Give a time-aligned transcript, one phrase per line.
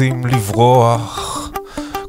[0.00, 1.50] רוצים לברוח,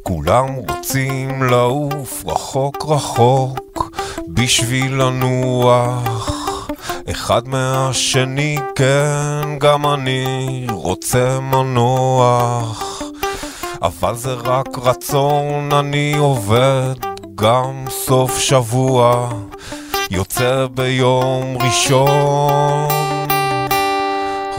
[0.02, 3.90] כולם רוצים לעוף רחוק רחוק
[4.28, 6.68] בשביל לנוח.
[7.10, 13.02] אחד מהשני, כן, גם אני רוצה מנוח.
[13.82, 16.94] אבל זה רק רצון, אני עובד
[17.34, 19.28] גם סוף שבוע,
[20.10, 22.91] יוצא ביום ראשון.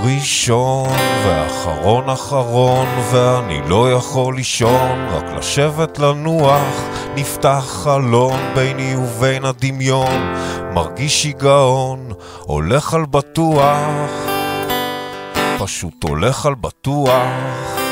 [0.06, 0.90] ראשון
[1.26, 6.90] ואחרון אחרון ואני לא יכול לישון רק לשבת לנוח.
[7.16, 10.34] נפתח חלון ביני ובין הדמיון
[10.74, 14.10] מרגיש שיגעון הולך על בטוח.
[15.60, 17.83] פשוט הולך על בטוח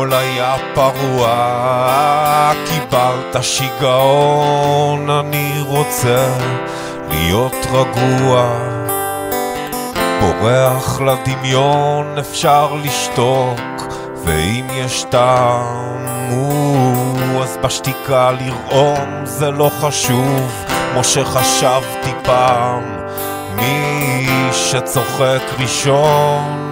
[0.00, 6.28] אתמול היה פרוע, קיבלת שיגעון, אני רוצה
[7.10, 8.48] להיות רגוע.
[10.20, 13.60] בורח לדמיון, אפשר לשתוק,
[14.24, 16.06] ואם יש טעם,
[17.42, 22.82] אז בשתיקה לרעום זה לא חשוב, כמו שחשבתי פעם,
[23.54, 26.69] מי שצוחק ראשון.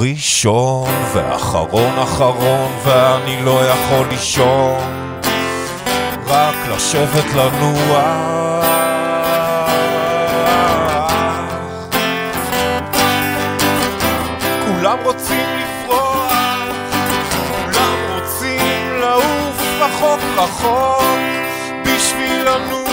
[0.00, 4.78] ראשון ואחרון אחרון ואני לא יכול לישון.
[6.26, 8.64] רק לשבת לנוח
[14.66, 16.32] כולם רוצים לפרוח
[17.52, 21.02] כולם רוצים לעוף רחוק רחוק
[21.84, 22.88] בשביל לנוח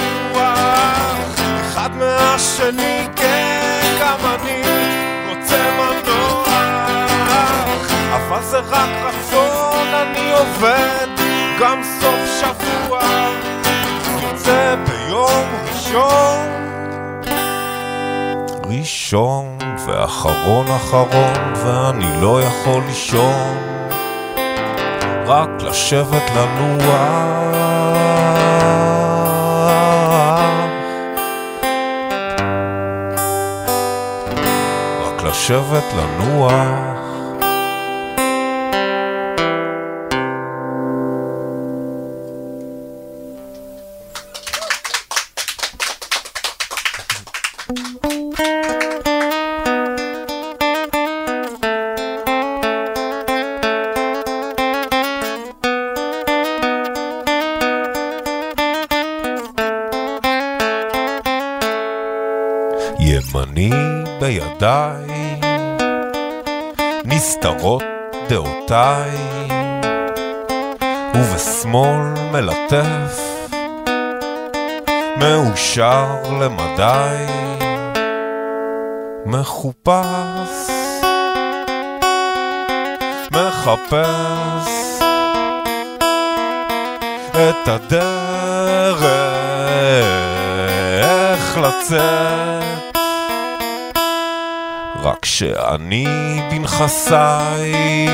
[1.61, 2.94] אחד מהשני
[8.59, 11.07] רק רצון, אני עובד
[11.59, 12.99] גם סוף שבוע.
[14.21, 15.43] יוצא ביום
[15.73, 16.37] ראשון.
[18.69, 23.57] ראשון ואחרון אחרון ואני לא יכול לישון.
[25.27, 27.45] רק לשבת לנוח
[35.25, 36.94] לשבת לנוח
[75.77, 77.25] מאושר למדי,
[79.25, 80.71] מחופש,
[83.31, 84.69] מחפש
[87.31, 89.01] את הדרך
[91.57, 92.95] לצאת.
[95.03, 96.07] רק שאני
[96.51, 98.07] בנכסיי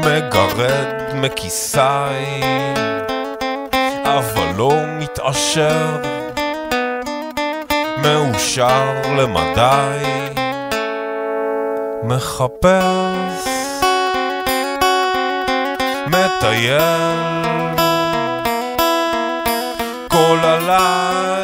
[0.00, 2.42] מגרד מכיסיי
[4.04, 6.21] אבל לא מתעשר
[8.02, 10.02] מאושר למדי
[12.02, 13.48] מחפש
[16.06, 16.82] מטייל
[20.08, 21.41] כל הלילה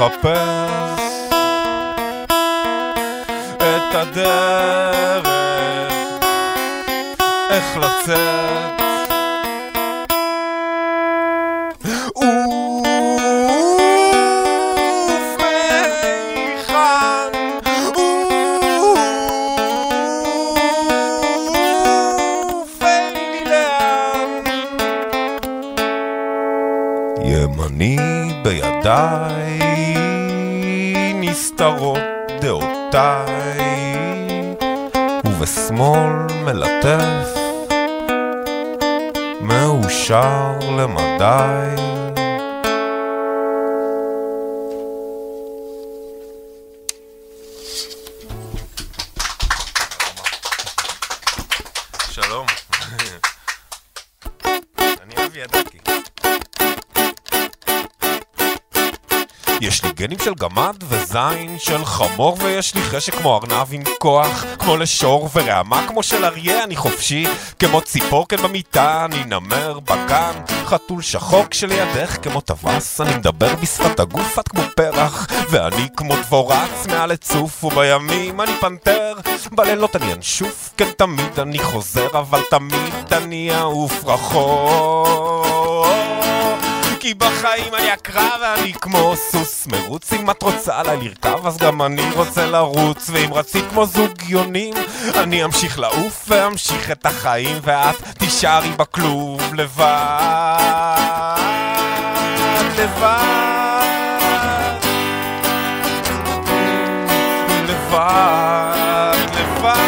[0.00, 1.02] מחפש
[3.58, 5.28] את הדרך,
[7.50, 8.89] איך לצאת.
[41.20, 41.82] למדי.
[52.10, 52.46] שלום.
[55.02, 55.78] אני אבי הדקי.
[59.60, 64.44] יש לי גנים של גמד וזין של חמור ויש לי חשק כמו ארנב עם כוח
[64.58, 67.26] כמו לשור ורעמה כמו של אריה אני חופשי
[67.58, 70.32] כמו ציפור כן במיטה אני נמר בגן
[70.64, 76.86] חתול שחור כשלידך כמו טווס אני מדבר בשפת הגוף את כמו פרח ואני כמו דבורץ
[76.88, 79.14] מעל הצוף ובימים אני פנתר
[79.52, 85.39] בלילות אני אנשוף כן תמיד אני חוזר אבל תמיד אני אעוף רחוק
[87.00, 89.66] כי בחיים אני אקרא ואני כמו סוס.
[89.66, 93.10] מרוץ אם את רוצה עליי לרכב אז גם אני רוצה לרוץ.
[93.12, 94.74] ואם רצית כמו זוג יונים
[95.14, 99.80] אני אמשיך לעוף ואמשיך את החיים ואת תישארי בכלוב לבד
[102.78, 103.40] לבד.
[107.68, 109.80] לבד לבד.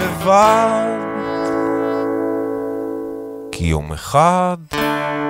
[0.00, 0.87] לבד
[3.58, 4.56] כי יום אחד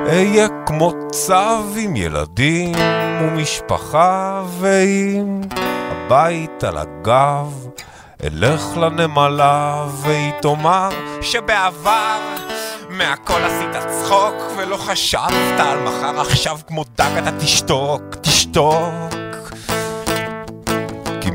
[0.07, 2.73] אהיה כמו צב עם ילדים
[3.21, 5.41] ומשפחה ועם
[5.91, 7.67] הבית על הגב.
[8.25, 10.89] אלך לנמלה והיא תאמר
[11.21, 12.19] שבעבר
[12.91, 19.18] מהכל עשית צחוק ולא חשבת על מחר עכשיו כמו דג אתה תשתוק, תשתוק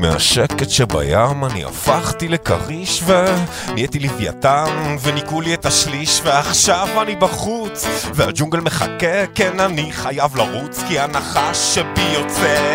[0.04, 7.86] מהשקט שבים אני הפכתי לכריש ונהייתי לוויתן וניקו לי את השליש ועכשיו אני בחוץ.
[8.14, 12.74] והג'ונגל מחכה כן אני חייב לרוץ כי הנחש שבי יוצא.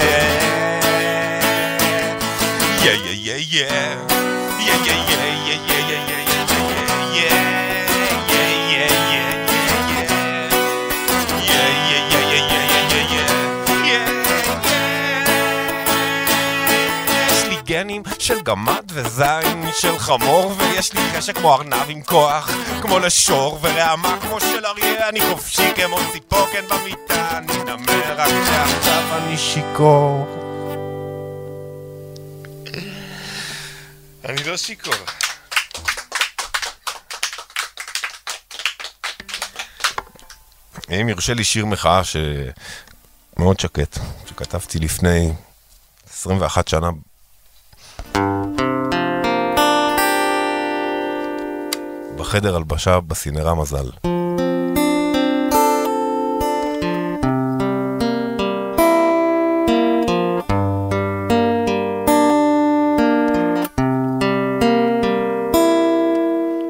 [2.83, 4.18] יא יא יא יא
[18.29, 22.49] של גמד וזין של חמור ויש לי חשק כמו ארנב עם כוח
[22.81, 25.09] כמו לשור ורעמה כמו של אריה.
[25.09, 30.27] אני חופשי כמו ציפור כן במיטה אני נמר רק שעכשיו אני שיכור.
[34.25, 34.93] אני לא שיכור.
[40.91, 45.33] אם יורשה לי שיר מחאה שמאוד שקט, שכתבתי לפני
[46.09, 46.89] 21 שנה
[52.19, 53.89] בחדר הלבשה בסינרה מזל.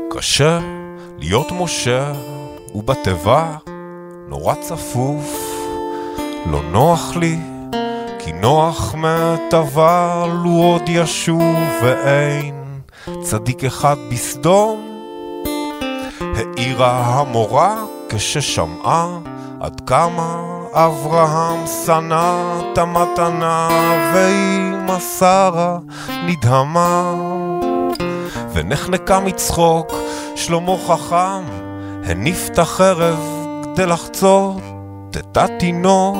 [0.09, 0.59] קשה
[1.19, 2.13] להיות משה
[2.75, 3.57] ובתיבה
[4.27, 5.55] נורא צפוף,
[6.51, 7.37] לא נוח לי
[8.19, 12.81] כי נוח מת אבל הוא עוד ישוב ואין
[13.21, 14.88] צדיק אחד בסדום
[16.21, 17.75] העירה המורה
[18.09, 19.19] כששמעה
[19.59, 20.41] עד כמה
[20.73, 23.69] אברהם שנא את המתנה
[24.13, 25.77] ואמא שרה
[26.25, 27.13] נדהמה.
[28.53, 29.93] ונחנקה מצחוק
[30.35, 31.43] שלמה חכם
[32.05, 33.19] הניף את החרב
[33.63, 34.61] כדי לחצות
[35.09, 36.17] את התינוק.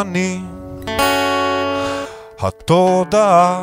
[0.00, 0.40] אני,
[2.40, 3.62] התודעה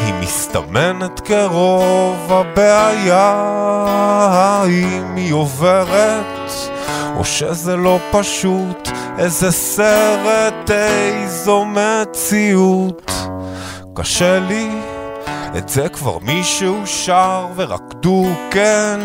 [0.00, 3.34] היא מסתמנת כרוב הבעיה,
[4.32, 6.50] האם היא עוברת,
[7.16, 8.88] או שזה לא פשוט,
[9.18, 13.12] איזה סרט, איזו מציאות.
[13.94, 14.70] קשה לי,
[15.58, 19.00] את זה כבר מישהו שר ורקדו, כן,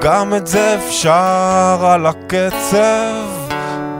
[0.00, 3.47] גם את זה אפשר על הקצב.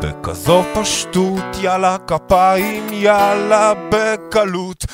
[0.01, 4.85] בכזו פשטות, יאללה כפיים, יאללה בקלות.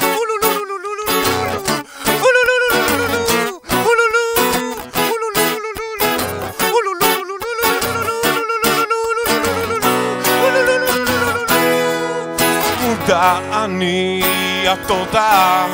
[13.65, 14.23] אני
[14.69, 15.67] התודעה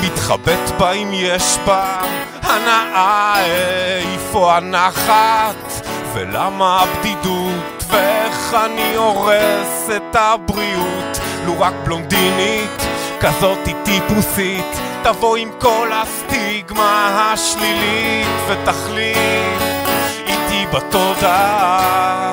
[0.00, 2.00] מתחבט בה אם יש בה
[2.42, 5.84] הנאה איפה הנחת?
[6.14, 7.43] ולמה הבדידות
[7.88, 11.18] ואיך אני הורס את הבריאות?
[11.46, 12.82] לו רק בלונדינית
[13.20, 14.80] כזאתי טיפוסית.
[15.02, 19.62] תבוא עם כל הסטיגמה השלילית ותחליט
[20.26, 22.32] איתי בתודעה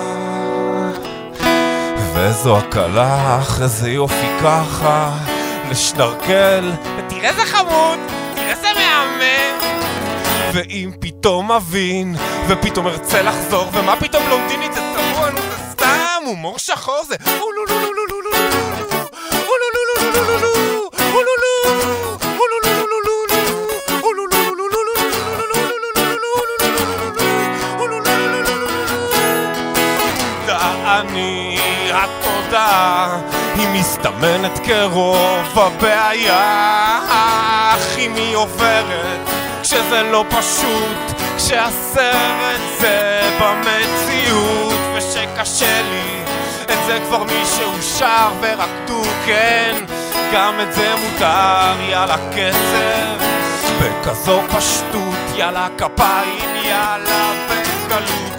[2.13, 5.11] ואיזו הקלה, אחרי זה יופי ככה,
[5.69, 7.99] לשנרקל, ותראה איזה חמוד,
[8.35, 9.81] תראה איזה מהמם.
[10.53, 12.15] ואם פתאום אבין,
[12.47, 15.10] ופתאום ארצה לחזור, ומה פתאום צבוע, נו זה
[16.21, 17.15] סתם, הומור שחור זה...
[33.55, 36.99] היא מסתמנת כרוב הבעיה.
[37.09, 39.29] אך אם היא עוברת
[39.61, 46.23] כשזה לא פשוט כשהסרט זה במציאות ושקשה לי.
[46.63, 49.75] את זה כבר מישהו שר ורקדו כן?
[50.33, 53.25] גם את זה מותר יאללה קצב
[53.81, 58.30] בכזו פשטות יאללה כפיים יאללה בקלות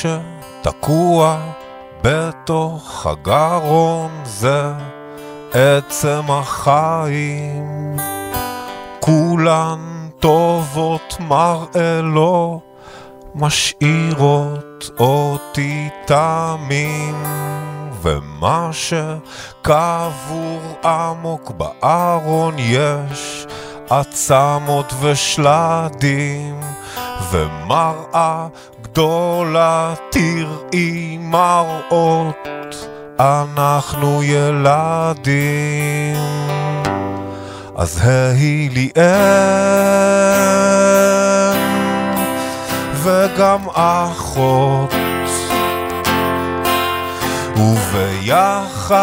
[0.00, 1.36] שתקוע
[2.02, 4.72] בתוך הגרון זה
[5.52, 7.96] עצם החיים.
[9.00, 12.60] כולן טובות מראה לא
[13.34, 17.24] משאירות אותי תמים.
[18.02, 23.46] ומה שקבור עמוק בארון יש
[23.90, 26.60] עצמות ושלדים.
[27.30, 28.46] ומראה
[28.92, 32.76] גדולה תראי מראות
[33.20, 36.16] אנחנו ילדים.
[37.76, 39.02] אז ההי לי אם
[42.94, 44.94] וגם אחות.
[47.56, 48.96] וביחד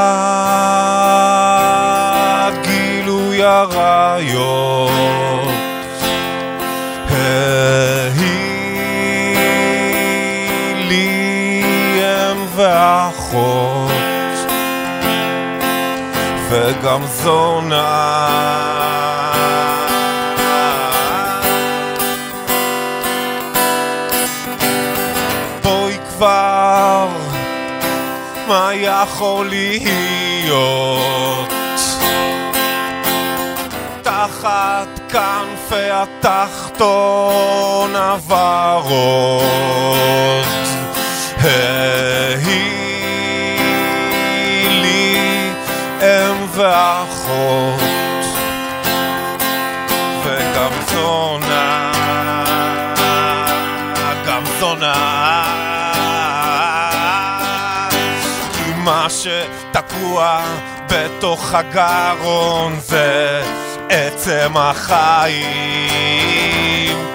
[2.64, 5.27] גילוי עריות
[12.68, 13.92] ואחות
[16.50, 18.28] וגם זונה
[25.64, 27.08] בואי כבר,
[28.48, 31.54] מה יכול להיות?
[34.02, 39.48] תחת כנפי התחתון הוורוד
[42.46, 42.82] היא
[44.70, 45.18] לי
[46.02, 47.82] אם ואחות
[50.24, 51.92] וגם זונה
[54.28, 55.44] גם זונה.
[58.54, 60.42] כי מה שתקוע
[60.90, 63.42] בתוך הגרון זה
[63.90, 65.38] עצם החיים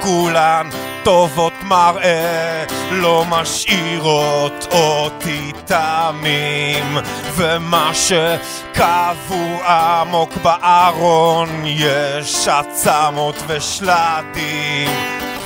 [0.00, 0.69] כולן
[1.02, 6.99] טובות מראה לא משאירות אותי תמים.
[7.35, 14.91] ומה שקבוע עמוק בארון יש עצמות ושלטים.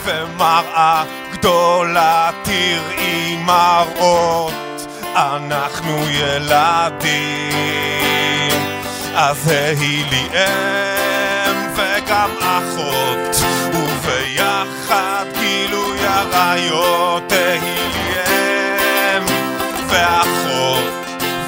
[0.05, 4.53] ומראה גדולה תראי מראות
[5.17, 7.57] אנחנו ילדים.
[9.15, 11.16] אז היא לי אם
[12.17, 13.37] וגם אחות
[13.75, 18.21] וביחד גילוי עריות היא לי
[19.17, 19.25] אם
[19.87, 20.85] ואחות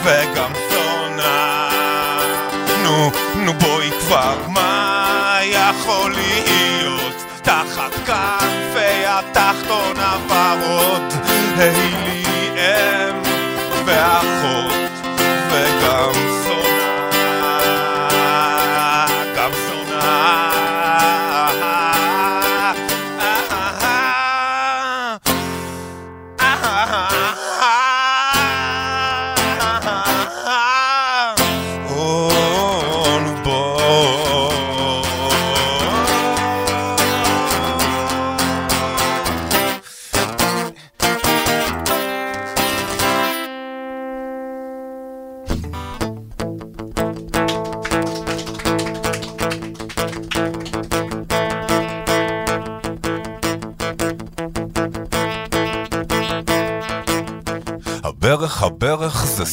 [0.02, 1.68] וגם זונה.
[2.82, 7.24] נו, נו בואי כבר, מה יכול להיות?
[7.42, 11.12] תחת כנפי התחתון הוורוד
[11.58, 12.24] היא לי
[12.56, 13.22] אם
[13.84, 14.72] ואחות
[15.50, 16.37] וגם זונה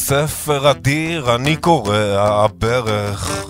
[0.07, 3.45] ספר אדיר, אני קורא הברך.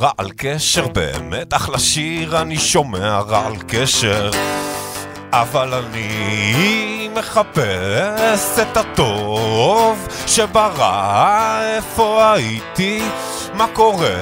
[0.00, 4.30] רעל קשר באמת אחלה שיר, אני שומע רעל קשר.
[5.32, 13.02] אבל אני מחפש את הטוב שברא, איפה הייתי,
[13.54, 14.16] מה קורה,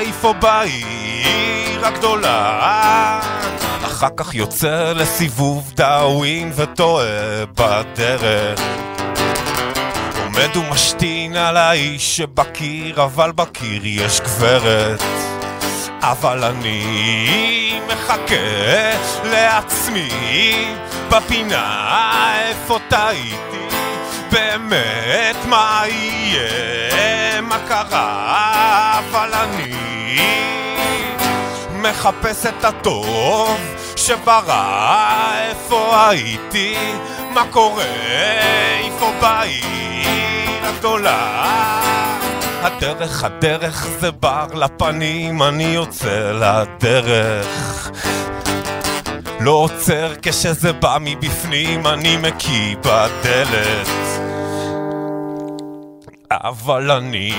[0.00, 3.20] איפה בעיר הגדולה.
[3.84, 8.60] אחר כך יוצא לסיבוב דאווין וטועה בדרך.
[10.36, 15.02] עומד ומשתין על האיש שבקיר, אבל בקיר יש גברת.
[16.00, 18.90] אבל אני מחכה
[19.24, 20.68] לעצמי
[21.10, 23.76] בפינה איפה טעיתי?
[24.30, 28.98] באמת מה יהיה, מה קרה?
[28.98, 29.74] אבל אני
[31.72, 33.60] מחפש את הטוב
[34.06, 36.74] שברא איפה הייתי
[37.34, 37.84] מה קורה
[38.84, 41.42] איפה בעיר הגדולה
[42.62, 47.90] הדרך, הדרך זה בר לפנים, אני יוצא לדרך.
[49.40, 53.88] לא עוצר כשזה בא מבפנים, אני מקיא בדלת.
[56.30, 57.32] אבל אני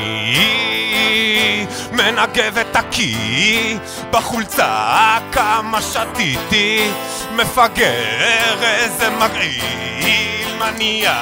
[1.91, 3.77] מנגב את הקיא
[4.11, 6.89] בחולצה כמה שתיתי
[7.31, 11.17] מפגר איזה מגעיל מניאק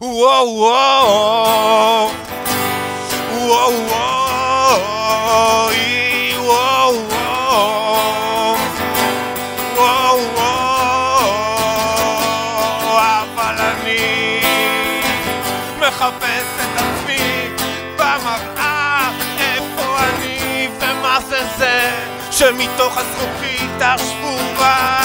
[0.00, 2.10] וואו וואו
[3.32, 4.11] וואו וואו
[22.32, 25.02] שמתוך הזכוכית השבורה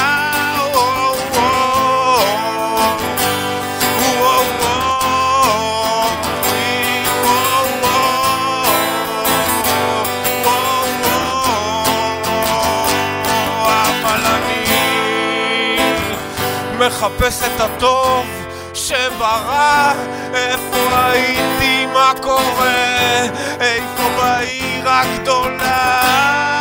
[16.79, 18.25] מחפש את הטוב
[18.73, 19.93] שברע,
[20.33, 23.23] איפה הייתי, מה קורה,
[23.59, 26.56] איפה בעיר הגדולה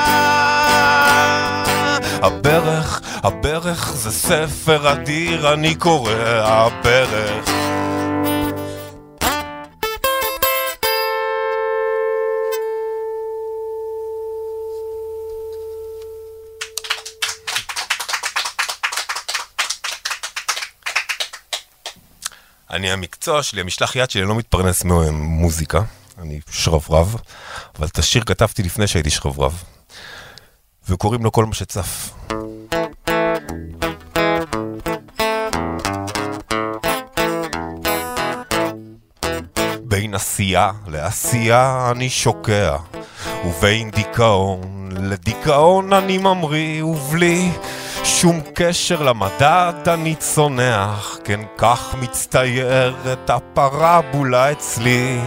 [2.22, 7.48] הברך, הברך זה ספר אדיר, אני קורא הברך.
[22.70, 25.80] אני המקצוע שלי, המשלח יד שלי, אני לא מתפרנס ממוזיקה,
[26.18, 27.16] אני שרברב,
[27.78, 29.62] אבל את השיר כתבתי לפני שהייתי שרברב,
[30.88, 32.10] וקוראים לו כל מה שצף.
[39.84, 42.76] בין עשייה לעשייה אני שוקע,
[43.46, 47.50] ובין דיכאון לדיכאון אני ממריא, ובלי
[48.04, 55.20] שום קשר למדד אני צונח, כן כך מצטיירת הפרבולה אצלי.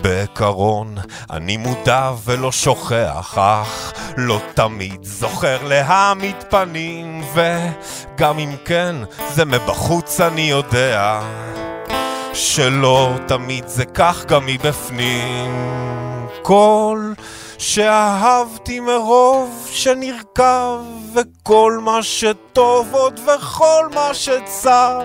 [0.00, 0.94] בעקרון
[1.30, 8.96] אני מודע ולא שוכח, אך לא תמיד זוכר להעמיד פנים, וגם אם כן,
[9.28, 11.20] זה מבחוץ אני יודע,
[12.32, 15.76] שלא תמיד זה כך גם מבפנים.
[16.42, 17.12] כל
[17.58, 20.80] שאהבתי מרוב שנרקב,
[21.14, 25.02] וכל מה שטוב עוד וכל מה שצף.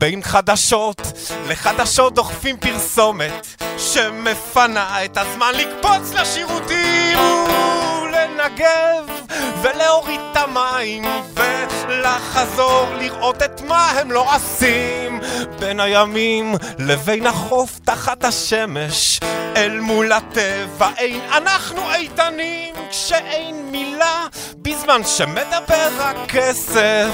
[0.00, 1.02] בין חדשות
[1.48, 3.46] לחדשות דוחפים פרסומת
[3.78, 7.18] שמפנה את הזמן לקפוץ לשירותים
[8.02, 9.10] ולנגב
[9.62, 15.20] ולהוריד את המים ולחזור לראות את מה הם לא עושים.
[15.58, 19.20] בין הימים לבין החוף תחת השמש
[19.56, 21.20] אל מול הטבע אין.
[21.32, 24.26] אנחנו איתנים כשאין מילה
[24.80, 27.10] בזמן שמדבר הכסף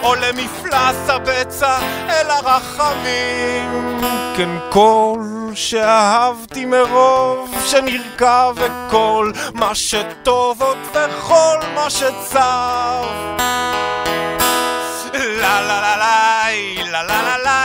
[0.00, 4.00] עולה מפלס הבצע אל הרחמים.
[4.36, 5.20] כן כל
[5.54, 13.08] שאהבתי מרוב שנרקע וכל מה שטוב עוד וכל מה שצר.
[15.14, 16.46] לה לה לה לה
[16.92, 17.61] לה לה לה לה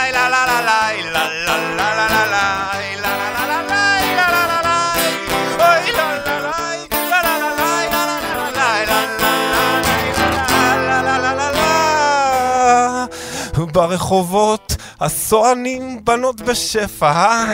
[13.66, 17.44] ברחובות הסוענים בנות בשפע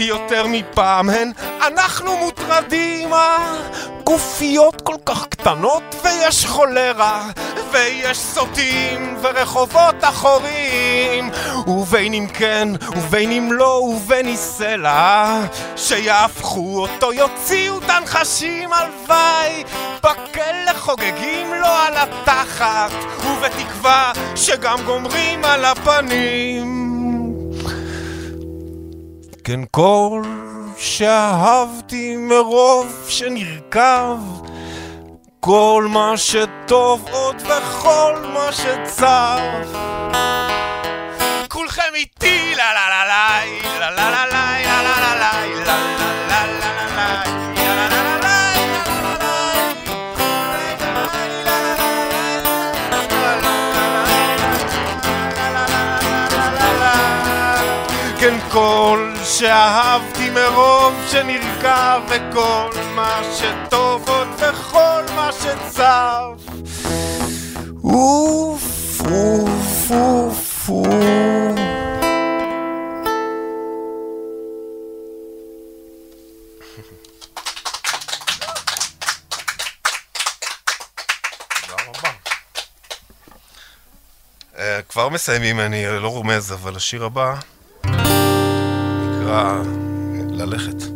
[0.00, 1.32] יותר מפעם הן
[1.66, 3.10] אנחנו מוטרדים
[4.04, 7.28] גופיות כל כך קטנות ויש חולרה
[7.74, 11.30] ויש סוטים ורחובות אחורים
[11.66, 15.40] ובין אם כן ובין אם לא ובין אם סלע
[15.76, 19.64] שיהפכו אותו יוציאו את הנחשים הלוואי.
[19.96, 22.92] בכלא חוגגים לו על התחת
[23.26, 26.94] ובתקווה שגם גומרים על הפנים.
[29.44, 30.22] כן כל
[30.76, 34.18] שאהבתי מרוב שנרקב
[35.46, 39.62] כל מה שטוב עוד וכל מה שצר
[41.48, 43.44] כולכם איתי לה לה לה לה
[43.80, 45.84] לה לה לה לה לה לה לה
[46.28, 47.22] לה לה
[58.20, 62.83] כן כל שאהבתי מרוב שנרקע וכל
[63.14, 66.52] מה שטוב עוד וכל מה שצף
[67.84, 71.04] אוף אוף אוף אוף
[84.88, 87.34] כבר מסיימים, אני לא רומז, אבל השיר הבא
[87.84, 89.62] נקרא
[90.30, 90.93] ללכת.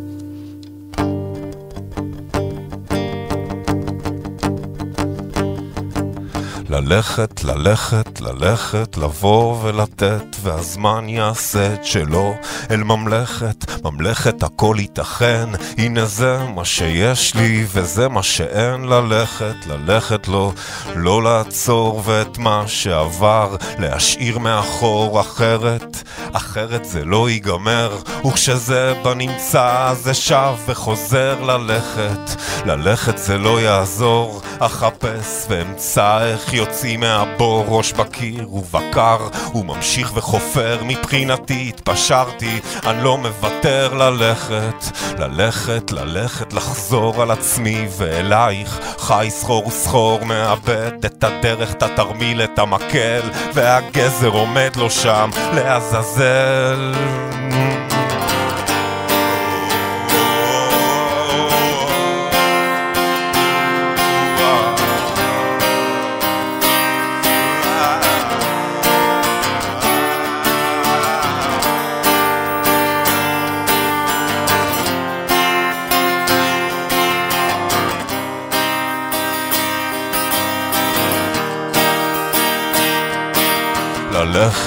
[6.69, 12.35] ללכת, ללכת, ללכת, לבוא ולתת, והזמן יעשה את שלו.
[12.71, 20.27] אל ממלכת, ממלכת הכל ייתכן, הנה זה מה שיש לי וזה מה שאין ללכת, ללכת
[20.27, 20.53] לו,
[20.95, 26.03] לא לעצור ואת מה שעבר להשאיר מאחור אחרת,
[26.33, 35.45] אחרת זה לא ייגמר, וכשזה בנמצא זה שב וחוזר ללכת, ללכת זה לא יעזור, אחפש
[35.49, 43.93] ואמצא איך יוציא מהבור ראש בקיר ובקר, הוא ממשיך וחופר מבחינתי התפשרתי, אני לא מוותר
[43.93, 44.85] ללכת,
[45.17, 48.79] ללכת, ללכת, לחזור על עצמי ואלייך.
[48.97, 53.21] חי סחור וסחור, מאבד את הדרך, את התרמיל, את המקל,
[53.53, 56.93] והגזר עומד לו שם לעזאזל.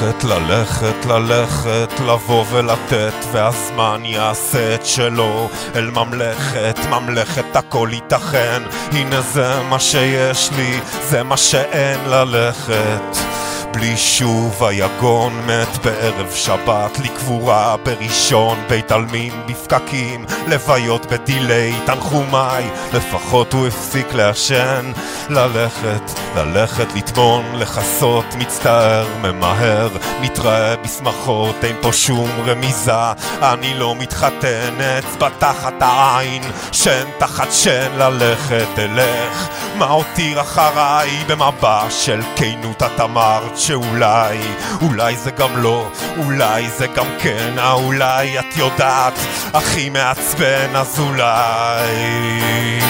[0.03, 8.63] ללכת, ללכת, ללכת, לבוא ולתת, והזמן יעשה את שלו אל ממלכת, ממלכת הכל ייתכן,
[8.93, 13.42] הנה זה מה שיש לי, זה מה שאין ללכת.
[13.73, 23.53] בלי שוב היגון מת בערב שבת לקבורה בראשון בית עלמין בפקקים לוויות בדיליי תנחומיי לפחות
[23.53, 24.93] הוא הפסיק לעשן
[25.29, 26.03] ללכת,
[26.37, 29.89] ללכת לטמון, לכסות מצטער, ממהר
[30.21, 37.93] נתראה בשמחות, אין פה שום רמיזה אני לא מתחתן, אצבע תחת העין שן תחת שן
[37.99, 44.39] ללכת אלך מה אותיר אחריי במבע של כנות את אמרת שאולי,
[44.83, 49.13] אולי זה גם לא, אולי זה גם כן, האולי את יודעת,
[49.55, 52.81] הכי מעצבן אז אולי.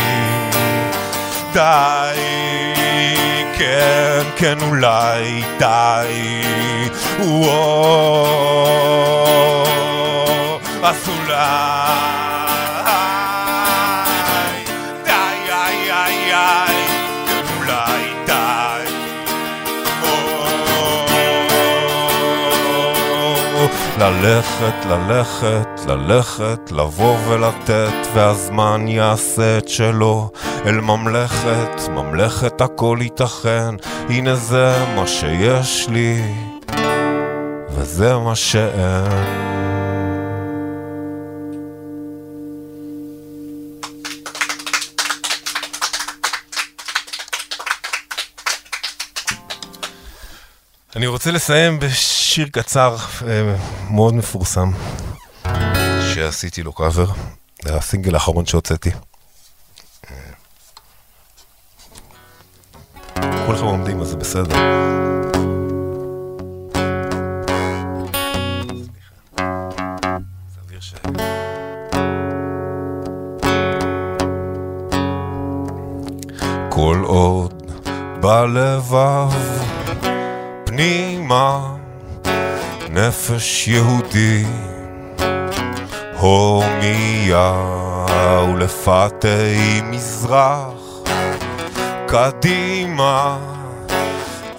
[1.53, 2.21] די,
[3.59, 6.43] כן, כן אולי די,
[7.19, 8.77] וואו,
[10.83, 12.32] אז אולי
[24.03, 30.31] ללכת, ללכת, ללכת, לבוא ולתת, והזמן יעשה את שלו
[30.67, 33.75] אל ממלכת, ממלכת הכל ייתכן,
[34.09, 36.23] הנה זה מה שיש לי,
[37.71, 39.62] וזה מה שאין.
[51.03, 53.57] אני רוצה לסיים בשיר קצר אה,
[53.91, 54.71] מאוד מפורסם
[56.15, 57.07] שעשיתי לו קאבר,
[57.67, 58.91] הסינגל האחרון שהוצאתי.
[63.47, 64.57] כולכם עומדים אז זה בסדר.
[76.71, 77.73] כל עוד
[78.21, 79.82] בלבב
[80.83, 81.75] פנימה
[82.91, 84.45] נפש יהודי
[86.19, 87.53] הומיה
[88.49, 91.03] ולפתי מזרח
[92.07, 93.39] קדימה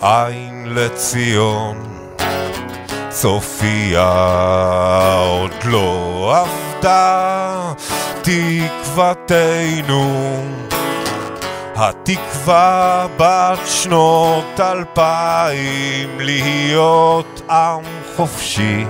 [0.02, 2.06] עין לציון
[3.10, 4.14] צופיה
[5.28, 7.74] עוד לא עבדה
[8.22, 9.54] תקוותנו
[11.90, 17.84] התקווה בת שנות אלפיים להיות עם
[18.16, 18.86] חופשי.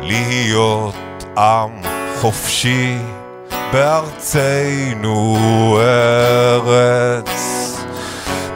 [0.02, 0.96] להיות
[1.38, 1.82] עם
[2.22, 2.98] חופשי.
[3.74, 5.38] בארצנו
[5.82, 7.30] ארץ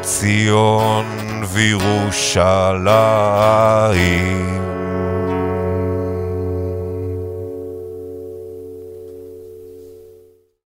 [0.01, 1.22] ציון
[1.53, 2.73] וירושלים